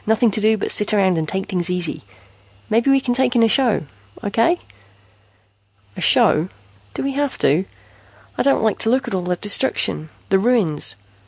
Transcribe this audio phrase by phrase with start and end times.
[0.07, 2.01] Nothing to do but sit around and take things easy.
[2.71, 3.85] Maybe we can take in a show.
[4.23, 4.57] Okay?"
[5.95, 6.49] "A show?
[6.95, 7.65] Do we have to?
[8.35, 10.95] I don't like to look at all the destruction, the ruins.